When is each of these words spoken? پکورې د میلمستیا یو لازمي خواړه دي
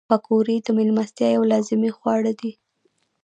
پکورې 0.09 0.55
د 0.65 0.67
میلمستیا 0.77 1.27
یو 1.37 1.43
لازمي 1.51 1.91
خواړه 1.97 2.31
دي 2.39 2.51